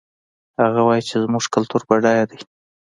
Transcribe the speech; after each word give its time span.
هغه 0.61 0.81
وایي 0.87 1.03
چې 1.09 1.15
زموږ 1.23 1.43
کلتور 1.55 1.81
بډایه 1.87 2.25
ده 2.29 2.37